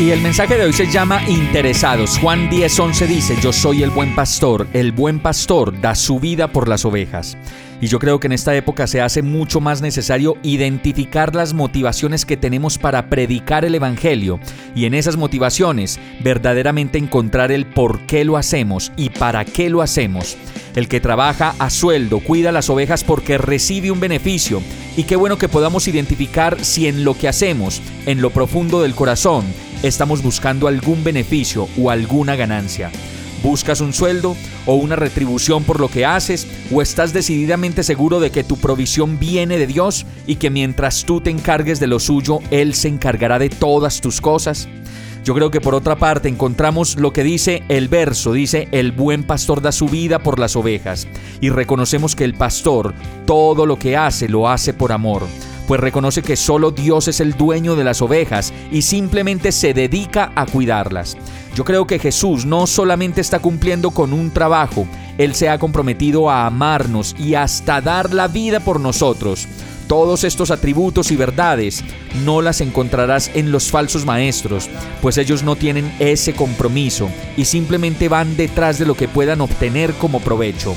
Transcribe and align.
Y 0.00 0.10
el 0.10 0.20
mensaje 0.20 0.56
de 0.56 0.64
hoy 0.64 0.72
se 0.72 0.90
llama 0.90 1.22
Interesados. 1.28 2.18
Juan 2.18 2.50
10:11 2.50 3.06
dice, 3.06 3.36
yo 3.40 3.52
soy 3.52 3.84
el 3.84 3.90
buen 3.90 4.12
pastor, 4.16 4.66
el 4.72 4.90
buen 4.90 5.20
pastor 5.20 5.80
da 5.80 5.94
su 5.94 6.18
vida 6.18 6.48
por 6.48 6.68
las 6.68 6.84
ovejas. 6.84 7.36
Y 7.80 7.86
yo 7.86 8.00
creo 8.00 8.18
que 8.18 8.26
en 8.26 8.32
esta 8.32 8.56
época 8.56 8.88
se 8.88 9.00
hace 9.00 9.22
mucho 9.22 9.60
más 9.60 9.82
necesario 9.82 10.36
identificar 10.42 11.36
las 11.36 11.54
motivaciones 11.54 12.24
que 12.26 12.36
tenemos 12.36 12.76
para 12.76 13.08
predicar 13.08 13.64
el 13.64 13.76
Evangelio 13.76 14.40
y 14.74 14.86
en 14.86 14.94
esas 14.94 15.16
motivaciones 15.16 16.00
verdaderamente 16.22 16.98
encontrar 16.98 17.52
el 17.52 17.64
por 17.64 18.00
qué 18.00 18.24
lo 18.24 18.36
hacemos 18.36 18.90
y 18.96 19.10
para 19.10 19.44
qué 19.44 19.70
lo 19.70 19.80
hacemos. 19.80 20.36
El 20.74 20.88
que 20.88 21.00
trabaja 21.00 21.54
a 21.60 21.70
sueldo 21.70 22.18
cuida 22.18 22.50
las 22.50 22.68
ovejas 22.68 23.04
porque 23.04 23.38
recibe 23.38 23.92
un 23.92 24.00
beneficio 24.00 24.60
y 24.96 25.04
qué 25.04 25.14
bueno 25.14 25.38
que 25.38 25.48
podamos 25.48 25.86
identificar 25.86 26.64
si 26.64 26.88
en 26.88 27.04
lo 27.04 27.16
que 27.16 27.28
hacemos, 27.28 27.80
en 28.06 28.20
lo 28.20 28.30
profundo 28.30 28.82
del 28.82 28.94
corazón, 28.94 29.44
estamos 29.82 30.22
buscando 30.22 30.68
algún 30.68 31.04
beneficio 31.04 31.68
o 31.78 31.90
alguna 31.90 32.36
ganancia. 32.36 32.90
¿Buscas 33.42 33.82
un 33.82 33.92
sueldo 33.92 34.36
o 34.64 34.74
una 34.74 34.96
retribución 34.96 35.64
por 35.64 35.78
lo 35.78 35.88
que 35.88 36.06
haces? 36.06 36.46
¿O 36.72 36.80
estás 36.80 37.12
decididamente 37.12 37.82
seguro 37.82 38.18
de 38.18 38.30
que 38.30 38.42
tu 38.42 38.56
provisión 38.56 39.18
viene 39.18 39.58
de 39.58 39.66
Dios 39.66 40.06
y 40.26 40.36
que 40.36 40.48
mientras 40.48 41.04
tú 41.04 41.20
te 41.20 41.28
encargues 41.28 41.78
de 41.78 41.86
lo 41.86 42.00
suyo, 42.00 42.38
Él 42.50 42.72
se 42.74 42.88
encargará 42.88 43.38
de 43.38 43.50
todas 43.50 44.00
tus 44.00 44.22
cosas? 44.22 44.66
Yo 45.24 45.34
creo 45.34 45.50
que 45.50 45.60
por 45.60 45.74
otra 45.74 45.96
parte 45.96 46.28
encontramos 46.28 46.96
lo 46.96 47.12
que 47.12 47.22
dice 47.22 47.62
el 47.68 47.88
verso, 47.88 48.32
dice, 48.32 48.68
el 48.72 48.92
buen 48.92 49.24
pastor 49.24 49.60
da 49.60 49.72
su 49.72 49.88
vida 49.88 50.18
por 50.18 50.38
las 50.38 50.56
ovejas, 50.56 51.06
y 51.40 51.50
reconocemos 51.50 52.14
que 52.14 52.24
el 52.24 52.34
pastor 52.34 52.94
todo 53.26 53.66
lo 53.66 53.78
que 53.78 53.96
hace 53.96 54.28
lo 54.28 54.48
hace 54.48 54.74
por 54.74 54.92
amor 54.92 55.22
pues 55.66 55.80
reconoce 55.80 56.22
que 56.22 56.36
solo 56.36 56.70
Dios 56.70 57.08
es 57.08 57.20
el 57.20 57.34
dueño 57.34 57.76
de 57.76 57.84
las 57.84 58.02
ovejas 58.02 58.52
y 58.70 58.82
simplemente 58.82 59.52
se 59.52 59.74
dedica 59.74 60.32
a 60.34 60.46
cuidarlas. 60.46 61.16
Yo 61.54 61.64
creo 61.64 61.86
que 61.86 61.98
Jesús 61.98 62.44
no 62.44 62.66
solamente 62.66 63.20
está 63.20 63.38
cumpliendo 63.38 63.90
con 63.92 64.12
un 64.12 64.30
trabajo, 64.30 64.86
Él 65.18 65.34
se 65.34 65.48
ha 65.48 65.58
comprometido 65.58 66.28
a 66.28 66.46
amarnos 66.46 67.14
y 67.18 67.34
hasta 67.34 67.80
dar 67.80 68.12
la 68.12 68.28
vida 68.28 68.60
por 68.60 68.80
nosotros. 68.80 69.46
Todos 69.86 70.24
estos 70.24 70.50
atributos 70.50 71.10
y 71.10 71.16
verdades 71.16 71.84
no 72.24 72.40
las 72.40 72.60
encontrarás 72.60 73.30
en 73.34 73.52
los 73.52 73.70
falsos 73.70 74.06
maestros, 74.06 74.70
pues 75.02 75.18
ellos 75.18 75.42
no 75.42 75.56
tienen 75.56 75.94
ese 75.98 76.32
compromiso 76.32 77.10
y 77.36 77.44
simplemente 77.44 78.08
van 78.08 78.36
detrás 78.36 78.78
de 78.78 78.86
lo 78.86 78.94
que 78.94 79.08
puedan 79.08 79.42
obtener 79.42 79.92
como 79.94 80.20
provecho. 80.20 80.74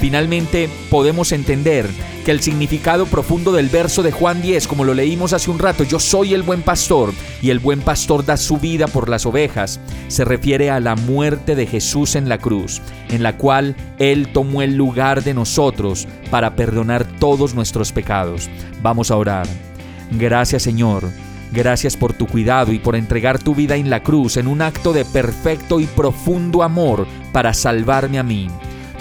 Finalmente, 0.00 0.70
podemos 0.88 1.30
entender 1.30 1.86
que 2.24 2.30
el 2.30 2.40
significado 2.40 3.04
profundo 3.04 3.52
del 3.52 3.68
verso 3.68 4.02
de 4.02 4.12
Juan 4.12 4.40
10, 4.40 4.66
como 4.66 4.84
lo 4.84 4.94
leímos 4.94 5.34
hace 5.34 5.50
un 5.50 5.58
rato, 5.58 5.84
yo 5.84 6.00
soy 6.00 6.32
el 6.32 6.42
buen 6.42 6.62
pastor 6.62 7.12
y 7.42 7.50
el 7.50 7.58
buen 7.58 7.82
pastor 7.82 8.24
da 8.24 8.38
su 8.38 8.56
vida 8.56 8.86
por 8.86 9.10
las 9.10 9.26
ovejas, 9.26 9.78
se 10.08 10.24
refiere 10.24 10.70
a 10.70 10.80
la 10.80 10.96
muerte 10.96 11.54
de 11.54 11.66
Jesús 11.66 12.16
en 12.16 12.30
la 12.30 12.38
cruz, 12.38 12.80
en 13.10 13.22
la 13.22 13.36
cual 13.36 13.76
Él 13.98 14.28
tomó 14.32 14.62
el 14.62 14.74
lugar 14.74 15.22
de 15.22 15.34
nosotros 15.34 16.08
para 16.30 16.56
perdonar 16.56 17.04
todos 17.18 17.54
nuestros 17.54 17.92
pecados. 17.92 18.48
Vamos 18.82 19.10
a 19.10 19.16
orar. 19.16 19.46
Gracias 20.12 20.62
Señor. 20.62 21.10
Gracias 21.52 21.96
por 21.96 22.12
tu 22.14 22.26
cuidado 22.26 22.72
y 22.72 22.78
por 22.78 22.96
entregar 22.96 23.38
tu 23.38 23.54
vida 23.54 23.76
en 23.76 23.90
la 23.90 24.02
cruz 24.02 24.36
en 24.36 24.46
un 24.46 24.62
acto 24.62 24.92
de 24.94 25.04
perfecto 25.04 25.80
y 25.80 25.86
profundo 25.86 26.62
amor 26.62 27.06
para 27.32 27.52
salvarme 27.52 28.18
a 28.18 28.22
mí. 28.22 28.48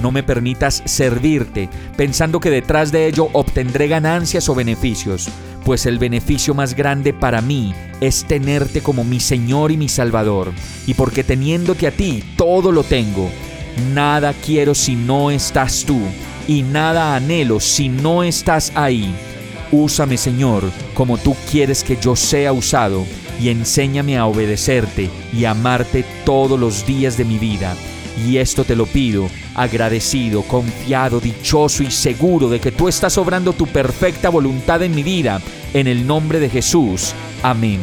No 0.01 0.11
me 0.11 0.23
permitas 0.23 0.81
servirte. 0.85 1.69
Pensando 1.97 2.39
que 2.39 2.49
detrás 2.49 2.91
de 2.91 3.07
ello 3.07 3.29
obtendré 3.33 3.87
ganancias 3.87 4.47
o 4.49 4.55
beneficios, 4.55 5.29
pues 5.65 5.85
el 5.85 5.99
beneficio 5.99 6.53
más 6.53 6.73
grande 6.73 7.13
para 7.13 7.41
mí 7.41 7.73
es 7.99 8.23
tenerte 8.25 8.81
como 8.81 9.03
mi 9.03 9.19
Señor 9.19 9.71
y 9.71 9.77
mi 9.77 9.89
Salvador, 9.89 10.51
y 10.87 10.93
porque 10.93 11.23
teniéndote 11.23 11.87
a 11.87 11.91
ti 11.91 12.23
todo 12.37 12.71
lo 12.71 12.83
tengo. 12.83 13.29
Nada 13.93 14.33
quiero 14.33 14.73
si 14.73 14.95
no 14.95 15.31
estás 15.31 15.83
tú, 15.85 15.99
y 16.47 16.63
nada 16.63 17.15
anhelo 17.15 17.59
si 17.59 17.89
no 17.89 18.23
estás 18.23 18.71
ahí. 18.75 19.13
Úsame, 19.71 20.17
Señor, 20.17 20.63
como 20.93 21.17
tú 21.17 21.35
quieres 21.51 21.83
que 21.83 21.97
yo 21.97 22.15
sea 22.15 22.53
usado, 22.53 23.05
y 23.39 23.49
enséñame 23.49 24.17
a 24.17 24.25
obedecerte 24.25 25.09
y 25.33 25.45
amarte 25.45 26.03
todos 26.25 26.59
los 26.59 26.85
días 26.85 27.17
de 27.17 27.25
mi 27.25 27.37
vida 27.37 27.75
y 28.27 28.37
esto 28.37 28.63
te 28.63 28.75
lo 28.75 28.85
pido, 28.85 29.29
agradecido, 29.55 30.43
confiado, 30.43 31.19
dichoso 31.19 31.83
y 31.83 31.91
seguro 31.91 32.49
de 32.49 32.59
que 32.59 32.71
tú 32.71 32.87
estás 32.87 33.17
obrando 33.17 33.53
tu 33.53 33.67
perfecta 33.67 34.29
voluntad 34.29 34.81
en 34.83 34.95
mi 34.95 35.03
vida, 35.03 35.41
en 35.73 35.87
el 35.87 36.05
nombre 36.05 36.39
de 36.39 36.49
Jesús. 36.49 37.13
Amén. 37.43 37.79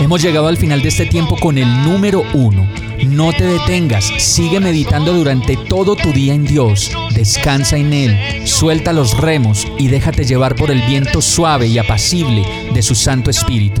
Hemos 0.00 0.22
llegado 0.22 0.48
al 0.48 0.56
final 0.56 0.80
de 0.80 0.88
este 0.88 1.06
tiempo 1.06 1.36
con 1.36 1.58
el 1.58 1.68
número 1.84 2.22
uno. 2.32 2.66
No 3.06 3.32
te 3.32 3.44
detengas, 3.44 4.04
sigue 4.18 4.60
meditando 4.60 5.12
durante 5.12 5.56
todo 5.56 5.96
tu 5.96 6.12
día 6.12 6.34
en 6.34 6.44
Dios, 6.44 6.90
descansa 7.14 7.76
en 7.76 7.92
Él, 7.92 8.46
suelta 8.46 8.92
los 8.92 9.16
remos 9.16 9.66
y 9.78 9.88
déjate 9.88 10.24
llevar 10.24 10.54
por 10.54 10.70
el 10.70 10.82
viento 10.82 11.22
suave 11.22 11.66
y 11.66 11.78
apacible 11.78 12.44
de 12.74 12.82
su 12.82 12.94
Santo 12.94 13.30
Espíritu. 13.30 13.80